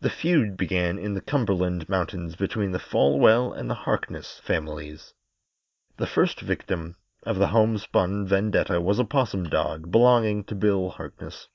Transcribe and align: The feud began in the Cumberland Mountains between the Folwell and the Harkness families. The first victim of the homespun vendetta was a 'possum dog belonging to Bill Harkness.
The 0.00 0.10
feud 0.10 0.56
began 0.56 0.98
in 0.98 1.14
the 1.14 1.20
Cumberland 1.20 1.88
Mountains 1.88 2.34
between 2.34 2.72
the 2.72 2.80
Folwell 2.80 3.52
and 3.52 3.70
the 3.70 3.76
Harkness 3.86 4.40
families. 4.42 5.14
The 5.98 6.06
first 6.08 6.40
victim 6.40 6.96
of 7.22 7.38
the 7.38 7.46
homespun 7.54 8.26
vendetta 8.26 8.80
was 8.80 8.98
a 8.98 9.04
'possum 9.04 9.44
dog 9.44 9.92
belonging 9.92 10.42
to 10.46 10.56
Bill 10.56 10.88
Harkness. 10.90 11.46